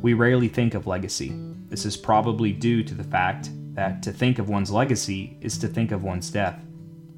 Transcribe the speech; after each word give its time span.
We 0.00 0.14
rarely 0.14 0.48
think 0.48 0.72
of 0.72 0.86
legacy. 0.86 1.34
This 1.68 1.84
is 1.84 1.96
probably 1.96 2.52
due 2.52 2.82
to 2.84 2.94
the 2.94 3.04
fact 3.04 3.50
that 3.76 4.02
to 4.02 4.12
think 4.12 4.38
of 4.38 4.48
one's 4.48 4.70
legacy 4.70 5.36
is 5.40 5.56
to 5.58 5.68
think 5.68 5.92
of 5.92 6.02
one's 6.02 6.30
death. 6.30 6.58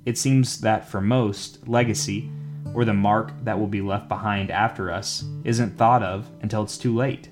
It 0.04 0.18
seems 0.18 0.60
that 0.60 0.88
for 0.88 1.00
most, 1.00 1.66
legacy, 1.68 2.30
or 2.74 2.84
the 2.84 2.92
mark 2.92 3.32
that 3.44 3.58
will 3.58 3.68
be 3.68 3.80
left 3.80 4.08
behind 4.08 4.50
after 4.50 4.90
us, 4.90 5.24
isn't 5.44 5.78
thought 5.78 6.02
of 6.02 6.28
until 6.42 6.62
it's 6.62 6.76
too 6.76 6.94
late. 6.94 7.30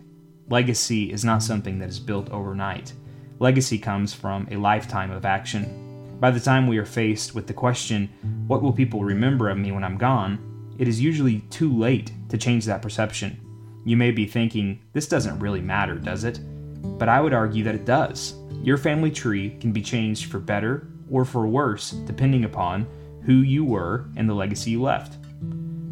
Legacy 0.49 1.13
is 1.13 1.25
not 1.25 1.43
something 1.43 1.79
that 1.81 1.89
is 1.89 1.99
built 1.99 2.31
overnight. 2.31 2.93
Legacy 3.41 3.79
comes 3.79 4.15
from 4.15 4.47
a 4.51 4.57
lifetime 4.57 5.11
of 5.11 5.25
action. 5.27 6.17
By 6.21 6.31
the 6.31 6.41
time 6.41 6.67
we 6.67 6.79
are 6.79 6.87
faced 6.87 7.35
with 7.35 7.47
the 7.47 7.53
question, 7.53 8.09
What 8.47 8.63
will 8.63 8.73
people 8.73 9.05
remember 9.05 9.51
of 9.51 9.59
me 9.59 9.73
when 9.73 9.85
I'm 9.85 9.99
gone? 9.99 10.39
it 10.79 10.87
is 10.89 11.01
usually 11.01 11.41
too 11.51 11.73
late 11.73 12.13
to 12.29 12.39
change 12.39 12.65
that 12.67 12.83
perception. 12.83 13.41
You 13.85 13.97
may 13.97 14.11
be 14.11 14.27
thinking, 14.27 14.81
This 14.93 15.09
doesn't 15.09 15.41
really 15.41 15.61
matter, 15.61 15.97
does 15.97 16.25
it? 16.25 16.39
But 16.99 17.09
I 17.09 17.21
would 17.21 17.35
argue 17.35 17.65
that 17.65 17.75
it 17.75 17.85
does. 17.85 18.35
Your 18.63 18.77
family 18.77 19.11
tree 19.11 19.57
can 19.61 19.73
be 19.73 19.83
changed 19.83 20.31
for 20.31 20.39
better 20.39 20.89
or 21.11 21.25
for 21.25 21.47
worse 21.47 21.91
depending 21.91 22.45
upon 22.45 22.87
who 23.23 23.35
you 23.35 23.65
were 23.65 24.07
and 24.17 24.29
the 24.29 24.35
legacy 24.35 24.73
you 24.73 24.83
left. 24.83 25.17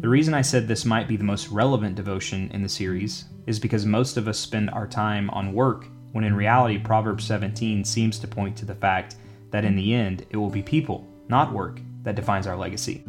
The 0.01 0.09
reason 0.09 0.33
I 0.33 0.41
said 0.41 0.67
this 0.67 0.85
might 0.85 1.07
be 1.07 1.17
the 1.17 1.23
most 1.23 1.49
relevant 1.49 1.95
devotion 1.95 2.49
in 2.53 2.61
the 2.61 2.69
series 2.69 3.25
is 3.47 3.59
because 3.59 3.85
most 3.85 4.17
of 4.17 4.27
us 4.27 4.37
spend 4.37 4.69
our 4.69 4.87
time 4.87 5.29
on 5.31 5.53
work 5.53 5.87
when 6.11 6.23
in 6.23 6.35
reality 6.35 6.77
Proverbs 6.77 7.25
17 7.25 7.83
seems 7.83 8.19
to 8.19 8.27
point 8.27 8.55
to 8.57 8.65
the 8.65 8.75
fact 8.75 9.15
that 9.51 9.65
in 9.65 9.75
the 9.75 9.93
end 9.93 10.25
it 10.29 10.37
will 10.37 10.49
be 10.49 10.61
people, 10.61 11.07
not 11.27 11.51
work, 11.51 11.79
that 12.03 12.15
defines 12.15 12.47
our 12.47 12.55
legacy. 12.55 13.03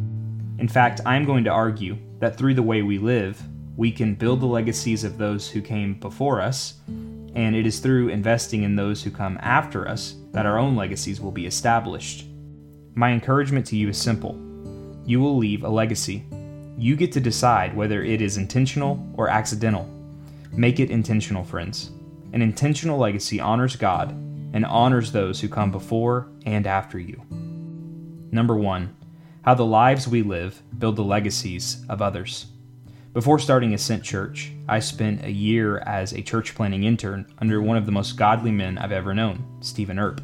In 0.59 0.69
fact, 0.69 1.01
I 1.05 1.17
am 1.17 1.25
going 1.25 1.45
to 1.45 1.51
argue 1.51 1.99
that 2.19 2.37
through 2.37 2.55
the 2.55 2.63
way 2.63 2.83
we 2.83 2.99
live, 2.99 3.41
we 3.77 3.93
can 3.93 4.15
build 4.15 4.41
the 4.41 4.47
legacies 4.47 5.05
of 5.05 5.19
those 5.19 5.49
who 5.49 5.61
came 5.61 6.01
before 6.01 6.41
us 6.41 6.81
and 7.37 7.55
it 7.55 7.67
is 7.67 7.81
through 7.81 8.09
investing 8.09 8.63
in 8.63 8.75
those 8.75 9.03
who 9.03 9.11
come 9.11 9.39
after 9.43 9.87
us 9.87 10.17
that 10.33 10.47
our 10.47 10.59
own 10.59 10.75
legacies 10.75 11.21
will 11.21 11.31
be 11.31 11.47
established. 11.47 12.25
My 12.95 13.13
encouragement 13.13 13.67
to 13.67 13.77
you 13.77 13.91
is 13.91 13.99
simple 14.01 14.43
you 15.05 15.21
will 15.21 15.37
leave 15.37 15.63
a 15.63 15.69
legacy. 15.69 16.25
You 16.77 16.97
get 16.97 17.13
to 17.13 17.21
decide 17.21 17.77
whether 17.77 18.03
it 18.03 18.21
is 18.21 18.39
intentional 18.39 19.07
or 19.15 19.29
accidental. 19.29 19.89
Make 20.51 20.81
it 20.81 20.91
intentional, 20.91 21.45
friends. 21.45 21.93
An 22.33 22.43
intentional 22.43 22.99
legacy 22.99 23.39
honors 23.39 23.77
God 23.77 24.11
and 24.53 24.67
honors 24.67 25.13
those 25.13 25.41
who 25.41 25.49
come 25.49 25.71
before 25.71 26.29
and 26.45 26.67
after 26.67 26.99
you. 26.99 27.23
Number 28.33 28.57
one, 28.57 28.97
how 29.43 29.55
the 29.55 29.65
lives 29.65 30.09
we 30.09 30.23
live 30.23 30.61
build 30.77 30.97
the 30.97 31.05
legacies 31.05 31.85
of 31.89 32.03
others. 32.03 32.47
Before 33.17 33.39
starting 33.39 33.73
Ascent 33.73 34.05
Church, 34.05 34.53
I 34.69 34.79
spent 34.79 35.25
a 35.25 35.31
year 35.31 35.79
as 35.79 36.13
a 36.13 36.21
church 36.21 36.55
planting 36.55 36.85
intern 36.85 37.25
under 37.39 37.63
one 37.63 37.79
of 37.79 37.87
the 37.87 37.91
most 37.91 38.19
godly 38.19 38.51
men 38.51 38.77
I've 38.77 38.93
ever 38.93 39.15
known, 39.15 39.43
Stephen 39.63 39.99
Earp. 39.99 40.21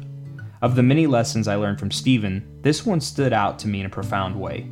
Of 0.61 0.75
the 0.75 0.83
many 0.83 1.07
lessons 1.07 1.47
I 1.47 1.55
learned 1.55 1.79
from 1.79 1.89
Stephen, 1.89 2.59
this 2.61 2.85
one 2.85 3.01
stood 3.01 3.33
out 3.33 3.57
to 3.57 3.67
me 3.67 3.79
in 3.79 3.87
a 3.87 3.89
profound 3.89 4.39
way. 4.39 4.69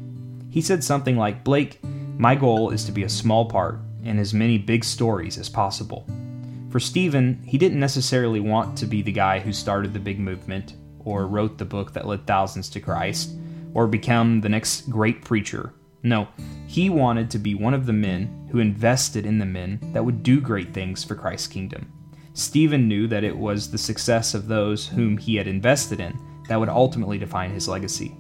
He 0.52 0.62
said 0.62 0.84
something 0.84 1.18
like, 1.18 1.44
Blake, 1.44 1.80
my 2.20 2.36
goal 2.36 2.70
is 2.70 2.86
to 2.86 2.92
be 2.92 3.06
a 3.06 3.10
small 3.10 3.46
part 3.50 3.80
in 4.04 4.20
as 4.20 4.36
many 4.36 4.60
big 4.60 4.84
stories 4.84 5.40
as 5.40 5.50
possible. 5.50 6.08
For 6.70 6.80
Stephen, 6.80 7.42
he 7.44 7.58
didn't 7.58 7.80
necessarily 7.80 8.40
want 8.40 8.78
to 8.78 8.86
be 8.86 9.02
the 9.02 9.12
guy 9.12 9.40
who 9.40 9.52
started 9.52 9.96
the 9.96 10.00
big 10.00 10.20
movement, 10.20 10.76
or 11.00 11.26
wrote 11.26 11.58
the 11.58 11.66
book 11.66 11.94
that 11.94 12.06
led 12.06 12.28
thousands 12.28 12.70
to 12.70 12.80
Christ, 12.80 13.32
or 13.74 13.88
become 13.88 14.42
the 14.42 14.50
next 14.50 14.92
great 14.92 15.26
preacher 15.26 15.74
no, 16.04 16.28
he 16.68 16.90
wanted 16.90 17.30
to 17.32 17.40
be 17.40 17.54
one 17.54 17.74
of 17.74 17.86
the 17.86 17.94
men 17.94 18.48
who 18.52 18.60
invested 18.60 19.26
in 19.26 19.38
the 19.38 19.46
men 19.46 19.80
that 19.94 20.04
would 20.04 20.24
do 20.24 20.42
great 20.42 20.74
things 20.74 21.04
for 21.04 21.16
Christ's 21.16 21.48
kingdom. 21.48 21.92
Stephen 22.34 22.88
knew 22.88 23.08
that 23.08 23.24
it 23.24 23.38
was 23.38 23.70
the 23.70 23.78
success 23.78 24.34
of 24.34 24.48
those 24.48 24.88
whom 24.88 25.18
he 25.18 25.36
had 25.36 25.48
invested 25.48 26.00
in 26.00 26.18
that 26.48 26.60
would 26.60 26.70
ultimately 26.70 27.18
define 27.18 27.52
his 27.52 27.68
legacy. 27.68 28.16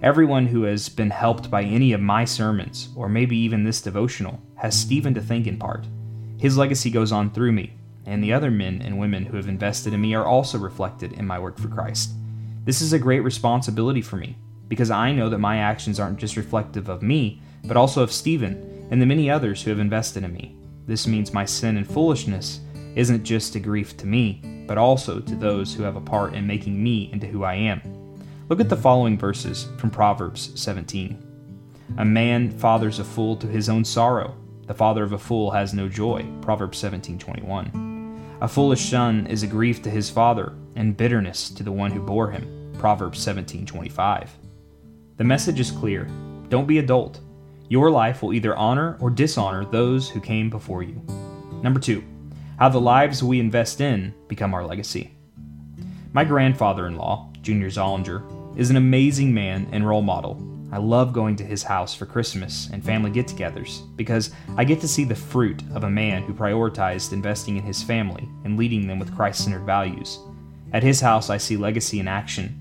Everyone 0.00 0.46
who 0.46 0.62
has 0.62 0.88
been 0.88 1.10
helped 1.10 1.50
by 1.50 1.64
any 1.64 1.92
of 1.92 2.00
my 2.00 2.24
sermons, 2.24 2.90
or 2.94 3.08
maybe 3.08 3.36
even 3.36 3.64
this 3.64 3.80
devotional, 3.80 4.40
has 4.54 4.78
Stephen 4.78 5.12
to 5.14 5.20
thank 5.20 5.46
in 5.46 5.58
part. 5.58 5.86
His 6.38 6.56
legacy 6.56 6.88
goes 6.90 7.10
on 7.10 7.30
through 7.30 7.52
me, 7.52 7.72
and 8.06 8.22
the 8.22 8.32
other 8.32 8.50
men 8.50 8.80
and 8.80 8.98
women 8.98 9.24
who 9.24 9.36
have 9.36 9.48
invested 9.48 9.92
in 9.92 10.00
me 10.00 10.14
are 10.14 10.24
also 10.24 10.56
reflected 10.56 11.14
in 11.14 11.26
my 11.26 11.38
work 11.38 11.58
for 11.58 11.68
Christ. 11.68 12.12
This 12.64 12.80
is 12.80 12.92
a 12.92 12.98
great 12.98 13.20
responsibility 13.20 14.02
for 14.02 14.16
me, 14.16 14.36
because 14.68 14.90
I 14.90 15.12
know 15.12 15.28
that 15.28 15.38
my 15.38 15.58
actions 15.58 15.98
aren't 15.98 16.18
just 16.18 16.36
reflective 16.36 16.88
of 16.88 17.02
me, 17.02 17.40
but 17.64 17.76
also 17.76 18.02
of 18.02 18.12
Stephen 18.12 18.86
and 18.90 19.02
the 19.02 19.06
many 19.06 19.30
others 19.30 19.62
who 19.62 19.70
have 19.70 19.80
invested 19.80 20.24
in 20.24 20.32
me. 20.32 20.56
This 20.86 21.06
means 21.06 21.32
my 21.32 21.44
sin 21.44 21.76
and 21.76 21.86
foolishness 21.86 22.60
isn't 22.94 23.24
just 23.24 23.54
a 23.54 23.60
grief 23.60 23.96
to 23.98 24.06
me, 24.06 24.64
but 24.66 24.78
also 24.78 25.20
to 25.20 25.34
those 25.34 25.74
who 25.74 25.82
have 25.82 25.96
a 25.96 26.00
part 26.00 26.34
in 26.34 26.46
making 26.46 26.82
me 26.82 27.10
into 27.12 27.26
who 27.26 27.44
I 27.44 27.54
am. 27.54 27.80
Look 28.48 28.60
at 28.60 28.68
the 28.68 28.76
following 28.76 29.18
verses 29.18 29.68
from 29.76 29.90
Proverbs 29.90 30.50
17. 30.54 31.22
A 31.98 32.04
man 32.04 32.50
fathers 32.50 32.98
a 32.98 33.04
fool 33.04 33.36
to 33.36 33.46
his 33.46 33.68
own 33.68 33.84
sorrow. 33.84 34.34
The 34.66 34.74
father 34.74 35.02
of 35.02 35.12
a 35.12 35.18
fool 35.18 35.50
has 35.50 35.72
no 35.74 35.88
joy. 35.88 36.26
Proverbs 36.40 36.78
17:21. 36.78 38.18
A 38.40 38.48
foolish 38.48 38.88
son 38.88 39.26
is 39.26 39.42
a 39.42 39.46
grief 39.46 39.82
to 39.82 39.90
his 39.90 40.10
father, 40.10 40.52
and 40.76 40.96
bitterness 40.96 41.50
to 41.50 41.62
the 41.62 41.72
one 41.72 41.90
who 41.90 42.00
bore 42.00 42.30
him. 42.30 42.72
Proverbs 42.78 43.18
17:25. 43.18 44.30
The 45.18 45.24
message 45.24 45.58
is 45.58 45.72
clear 45.72 46.08
don't 46.48 46.68
be 46.68 46.78
a. 46.78 47.20
Your 47.68 47.90
life 47.90 48.22
will 48.22 48.32
either 48.32 48.56
honor 48.56 48.96
or 49.00 49.10
dishonor 49.10 49.64
those 49.64 50.08
who 50.08 50.20
came 50.20 50.48
before 50.48 50.84
you. 50.84 51.02
Number 51.60 51.80
two, 51.80 52.04
how 52.56 52.68
the 52.68 52.80
lives 52.80 53.22
we 53.22 53.40
invest 53.40 53.80
in 53.80 54.14
become 54.28 54.54
our 54.54 54.64
legacy. 54.64 55.12
My 56.12 56.22
grandfather 56.24 56.86
in 56.86 56.96
law, 56.96 57.32
Junior 57.42 57.68
Zollinger, 57.68 58.56
is 58.56 58.70
an 58.70 58.76
amazing 58.76 59.34
man 59.34 59.68
and 59.72 59.86
role 59.86 60.02
model. 60.02 60.40
I 60.70 60.78
love 60.78 61.12
going 61.12 61.34
to 61.36 61.44
his 61.44 61.64
house 61.64 61.94
for 61.94 62.06
Christmas 62.06 62.70
and 62.72 62.84
family 62.84 63.10
get 63.10 63.26
togethers 63.26 63.84
because 63.96 64.30
I 64.56 64.62
get 64.62 64.80
to 64.82 64.88
see 64.88 65.02
the 65.02 65.16
fruit 65.16 65.62
of 65.74 65.82
a 65.82 65.90
man 65.90 66.22
who 66.22 66.32
prioritized 66.32 67.12
investing 67.12 67.56
in 67.56 67.64
his 67.64 67.82
family 67.82 68.28
and 68.44 68.56
leading 68.56 68.86
them 68.86 69.00
with 69.00 69.14
Christ 69.16 69.42
centered 69.42 69.66
values. 69.66 70.20
At 70.72 70.84
his 70.84 71.00
house, 71.00 71.28
I 71.28 71.38
see 71.38 71.56
legacy 71.56 71.98
in 71.98 72.06
action. 72.06 72.54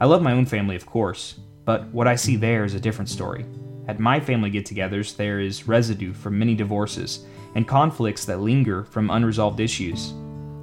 I 0.00 0.06
love 0.06 0.22
my 0.22 0.32
own 0.32 0.46
family, 0.46 0.74
of 0.76 0.86
course, 0.86 1.39
but 1.64 1.86
what 1.88 2.08
I 2.08 2.16
see 2.16 2.36
there 2.36 2.64
is 2.64 2.74
a 2.74 2.80
different 2.80 3.08
story. 3.08 3.44
At 3.88 3.98
my 3.98 4.20
family 4.20 4.50
get 4.50 4.66
togethers, 4.66 5.16
there 5.16 5.40
is 5.40 5.66
residue 5.66 6.12
from 6.12 6.38
many 6.38 6.54
divorces 6.54 7.26
and 7.54 7.66
conflicts 7.66 8.24
that 8.24 8.40
linger 8.40 8.84
from 8.84 9.10
unresolved 9.10 9.60
issues. 9.60 10.14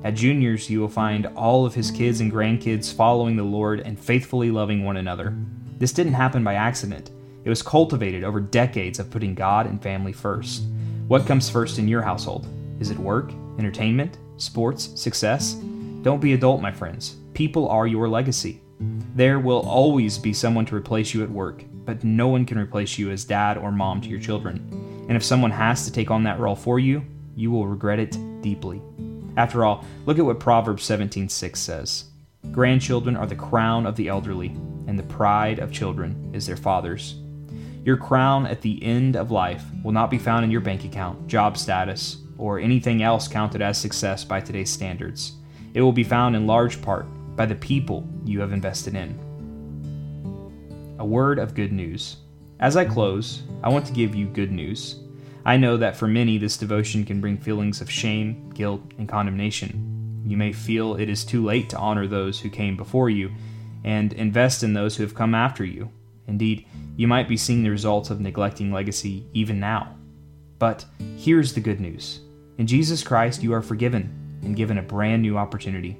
At 0.03 0.15
Junior's, 0.15 0.69
you 0.69 0.79
will 0.79 0.87
find 0.87 1.25
all 1.35 1.65
of 1.65 1.73
his 1.73 1.91
kids 1.91 2.21
and 2.21 2.31
grandkids 2.31 2.93
following 2.93 3.35
the 3.35 3.43
Lord 3.43 3.81
and 3.81 3.99
faithfully 3.99 4.51
loving 4.51 4.85
one 4.85 4.97
another. 4.97 5.35
This 5.77 5.91
didn't 5.91 6.13
happen 6.13 6.43
by 6.43 6.53
accident, 6.53 7.11
it 7.43 7.49
was 7.49 7.61
cultivated 7.61 8.25
over 8.25 8.41
decades 8.41 8.99
of 8.99 9.09
putting 9.09 9.33
God 9.33 9.67
and 9.67 9.81
family 9.81 10.11
first. 10.11 10.65
What 11.07 11.25
comes 11.25 11.49
first 11.49 11.79
in 11.79 11.87
your 11.87 12.01
household? 12.01 12.45
Is 12.81 12.89
it 12.89 12.99
work, 12.99 13.31
entertainment, 13.57 14.17
sports, 14.35 14.89
success? 14.99 15.53
Don't 16.01 16.19
be 16.19 16.33
adult, 16.33 16.61
my 16.61 16.71
friends. 16.73 17.15
People 17.33 17.69
are 17.69 17.87
your 17.87 18.09
legacy. 18.09 18.61
There 18.79 19.39
will 19.39 19.61
always 19.61 20.17
be 20.17 20.33
someone 20.33 20.65
to 20.67 20.75
replace 20.75 21.13
you 21.13 21.23
at 21.23 21.31
work, 21.31 21.63
but 21.85 22.03
no 22.03 22.27
one 22.27 22.45
can 22.45 22.57
replace 22.57 22.99
you 22.99 23.09
as 23.09 23.25
dad 23.25 23.57
or 23.57 23.71
mom 23.71 24.01
to 24.01 24.09
your 24.09 24.19
children. 24.19 25.05
And 25.07 25.15
if 25.15 25.23
someone 25.23 25.51
has 25.51 25.85
to 25.85 25.91
take 25.91 26.11
on 26.11 26.23
that 26.23 26.39
role 26.39 26.55
for 26.55 26.79
you, 26.79 27.03
you 27.35 27.49
will 27.49 27.67
regret 27.67 27.99
it 27.99 28.17
deeply. 28.41 28.81
After 29.35 29.63
all, 29.63 29.85
look 30.05 30.19
at 30.19 30.25
what 30.25 30.39
Proverbs 30.39 30.83
17:6 30.83 31.59
says. 31.59 32.05
Grandchildren 32.51 33.15
are 33.15 33.27
the 33.27 33.35
crown 33.35 33.85
of 33.85 33.95
the 33.95 34.07
elderly, 34.07 34.55
and 34.87 34.97
the 34.97 35.03
pride 35.03 35.59
of 35.59 35.71
children 35.71 36.29
is 36.33 36.45
their 36.45 36.57
fathers. 36.57 37.15
Your 37.83 37.97
crown 37.97 38.45
at 38.45 38.61
the 38.61 38.83
end 38.83 39.15
of 39.15 39.31
life 39.31 39.63
will 39.83 39.91
not 39.91 40.11
be 40.11 40.17
found 40.17 40.43
in 40.43 40.51
your 40.51 40.61
bank 40.61 40.83
account, 40.83 41.27
job 41.27 41.57
status, 41.57 42.17
or 42.37 42.59
anything 42.59 43.01
else 43.01 43.27
counted 43.27 43.61
as 43.61 43.77
success 43.77 44.23
by 44.23 44.41
today's 44.41 44.69
standards. 44.69 45.33
It 45.73 45.81
will 45.81 45.93
be 45.93 46.03
found 46.03 46.35
in 46.35 46.47
large 46.47 46.81
part 46.81 47.07
by 47.37 47.45
the 47.45 47.55
people 47.55 48.05
you 48.25 48.41
have 48.41 48.51
invested 48.51 48.95
in. 48.95 49.17
A 50.99 51.05
word 51.05 51.39
of 51.39 51.53
good 51.53 51.71
news. 51.71 52.17
As 52.59 52.75
I 52.75 52.83
close, 52.83 53.43
I 53.63 53.69
want 53.69 53.85
to 53.85 53.93
give 53.93 54.15
you 54.15 54.25
good 54.25 54.51
news. 54.51 54.99
I 55.45 55.55
know 55.55 55.77
that 55.77 55.95
for 55.95 56.07
many, 56.07 56.39
this 56.39 56.57
devotion 56.57 57.05
can 57.05 57.21
bring 57.21 57.37
feelings 57.37 57.79
of 57.79 57.89
shame, 57.89 58.49
guilt, 58.49 58.81
and 58.97 59.07
condemnation. 59.07 60.23
You 60.25 60.35
may 60.35 60.51
feel 60.51 60.95
it 60.95 61.09
is 61.09 61.23
too 61.23 61.45
late 61.45 61.69
to 61.69 61.77
honor 61.77 62.07
those 62.07 62.39
who 62.39 62.49
came 62.49 62.75
before 62.75 63.09
you 63.09 63.31
and 63.85 64.11
invest 64.13 64.63
in 64.63 64.73
those 64.73 64.97
who 64.97 65.03
have 65.03 65.13
come 65.13 65.35
after 65.35 65.63
you. 65.63 65.89
Indeed, 66.27 66.65
you 66.97 67.07
might 67.07 67.29
be 67.29 67.37
seeing 67.37 67.63
the 67.63 67.69
results 67.69 68.09
of 68.09 68.19
neglecting 68.19 68.73
legacy 68.73 69.25
even 69.33 69.59
now. 69.59 69.95
But 70.59 70.83
here's 71.15 71.53
the 71.53 71.61
good 71.61 71.79
news 71.79 72.21
in 72.57 72.65
Jesus 72.65 73.03
Christ, 73.03 73.43
you 73.43 73.53
are 73.53 73.61
forgiven 73.61 74.39
and 74.41 74.55
given 74.55 74.79
a 74.79 74.81
brand 74.81 75.21
new 75.21 75.37
opportunity. 75.37 75.99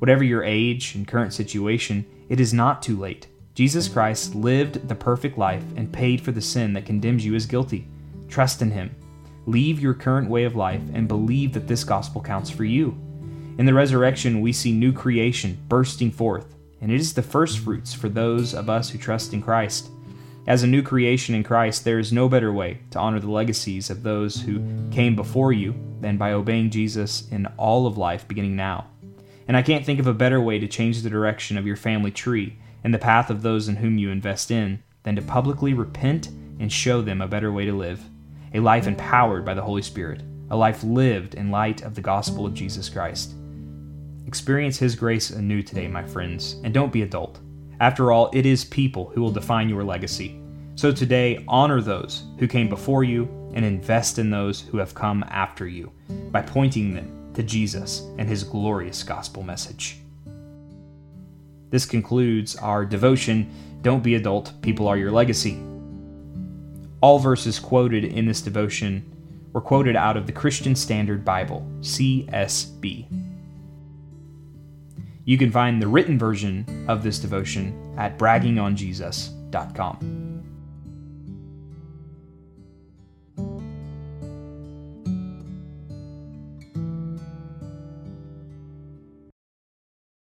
Whatever 0.00 0.24
your 0.24 0.42
age 0.42 0.94
and 0.94 1.06
current 1.06 1.34
situation, 1.34 2.06
it 2.30 2.40
is 2.40 2.54
not 2.54 2.82
too 2.82 2.98
late. 2.98 3.26
Jesus 3.54 3.86
Christ 3.86 4.34
lived 4.34 4.88
the 4.88 4.94
perfect 4.94 5.36
life 5.36 5.62
and 5.76 5.92
paid 5.92 6.22
for 6.22 6.32
the 6.32 6.40
sin 6.40 6.72
that 6.72 6.86
condemns 6.86 7.22
you 7.22 7.34
as 7.34 7.44
guilty. 7.44 7.86
Trust 8.26 8.62
in 8.62 8.70
Him. 8.70 8.96
Leave 9.44 9.78
your 9.78 9.92
current 9.92 10.30
way 10.30 10.44
of 10.44 10.56
life 10.56 10.80
and 10.94 11.06
believe 11.06 11.52
that 11.52 11.68
this 11.68 11.84
gospel 11.84 12.22
counts 12.22 12.48
for 12.48 12.64
you. 12.64 12.98
In 13.58 13.66
the 13.66 13.74
resurrection, 13.74 14.40
we 14.40 14.54
see 14.54 14.72
new 14.72 14.90
creation 14.90 15.58
bursting 15.68 16.10
forth, 16.10 16.54
and 16.80 16.90
it 16.90 16.98
is 16.98 17.12
the 17.12 17.22
first 17.22 17.58
fruits 17.58 17.92
for 17.92 18.08
those 18.08 18.54
of 18.54 18.70
us 18.70 18.88
who 18.88 18.96
trust 18.96 19.34
in 19.34 19.42
Christ. 19.42 19.90
As 20.46 20.62
a 20.62 20.66
new 20.66 20.82
creation 20.82 21.34
in 21.34 21.44
Christ, 21.44 21.84
there 21.84 21.98
is 21.98 22.10
no 22.10 22.26
better 22.26 22.54
way 22.54 22.78
to 22.92 22.98
honor 22.98 23.20
the 23.20 23.30
legacies 23.30 23.90
of 23.90 24.02
those 24.02 24.40
who 24.40 24.62
came 24.90 25.14
before 25.14 25.52
you 25.52 25.74
than 26.00 26.16
by 26.16 26.32
obeying 26.32 26.70
Jesus 26.70 27.28
in 27.30 27.44
all 27.58 27.86
of 27.86 27.98
life 27.98 28.26
beginning 28.26 28.56
now. 28.56 28.86
And 29.50 29.56
I 29.56 29.62
can't 29.62 29.84
think 29.84 29.98
of 29.98 30.06
a 30.06 30.14
better 30.14 30.40
way 30.40 30.60
to 30.60 30.68
change 30.68 31.02
the 31.02 31.10
direction 31.10 31.58
of 31.58 31.66
your 31.66 31.74
family 31.74 32.12
tree 32.12 32.56
and 32.84 32.94
the 32.94 33.00
path 33.00 33.30
of 33.30 33.42
those 33.42 33.66
in 33.66 33.74
whom 33.74 33.98
you 33.98 34.10
invest 34.10 34.52
in 34.52 34.80
than 35.02 35.16
to 35.16 35.22
publicly 35.22 35.74
repent 35.74 36.28
and 36.60 36.72
show 36.72 37.02
them 37.02 37.20
a 37.20 37.26
better 37.26 37.50
way 37.50 37.64
to 37.64 37.72
live. 37.72 38.00
A 38.54 38.60
life 38.60 38.86
empowered 38.86 39.44
by 39.44 39.54
the 39.54 39.62
Holy 39.62 39.82
Spirit, 39.82 40.22
a 40.50 40.56
life 40.56 40.84
lived 40.84 41.34
in 41.34 41.50
light 41.50 41.82
of 41.82 41.96
the 41.96 42.00
gospel 42.00 42.46
of 42.46 42.54
Jesus 42.54 42.88
Christ. 42.88 43.34
Experience 44.24 44.78
His 44.78 44.94
grace 44.94 45.30
anew 45.30 45.64
today, 45.64 45.88
my 45.88 46.04
friends, 46.04 46.54
and 46.62 46.72
don't 46.72 46.92
be 46.92 47.02
a 47.02 47.06
dolt. 47.06 47.40
After 47.80 48.12
all, 48.12 48.30
it 48.32 48.46
is 48.46 48.64
people 48.64 49.10
who 49.12 49.20
will 49.20 49.32
define 49.32 49.68
your 49.68 49.82
legacy. 49.82 50.40
So 50.76 50.92
today, 50.92 51.44
honor 51.48 51.80
those 51.80 52.22
who 52.38 52.46
came 52.46 52.68
before 52.68 53.02
you 53.02 53.24
and 53.52 53.64
invest 53.64 54.20
in 54.20 54.30
those 54.30 54.60
who 54.60 54.78
have 54.78 54.94
come 54.94 55.24
after 55.26 55.66
you 55.66 55.90
by 56.30 56.40
pointing 56.40 56.94
them 56.94 57.19
to 57.40 57.46
Jesus 57.46 58.02
and 58.18 58.28
his 58.28 58.44
glorious 58.44 59.02
gospel 59.02 59.42
message. 59.42 59.98
This 61.70 61.86
concludes 61.86 62.54
our 62.56 62.84
devotion 62.84 63.50
Don't 63.80 64.02
Be 64.02 64.14
a 64.14 64.20
Dolt, 64.20 64.60
People 64.60 64.86
Are 64.88 64.98
Your 64.98 65.10
Legacy. 65.10 65.58
All 67.00 67.18
verses 67.18 67.58
quoted 67.58 68.04
in 68.04 68.26
this 68.26 68.42
devotion 68.42 69.10
were 69.54 69.62
quoted 69.62 69.96
out 69.96 70.18
of 70.18 70.26
the 70.26 70.32
Christian 70.32 70.76
Standard 70.76 71.24
Bible, 71.24 71.66
CSB. 71.80 73.06
You 75.24 75.38
can 75.38 75.50
find 75.50 75.80
the 75.80 75.88
written 75.88 76.18
version 76.18 76.84
of 76.88 77.02
this 77.02 77.18
devotion 77.18 77.94
at 77.96 78.18
braggingonjesus.com. 78.18 80.19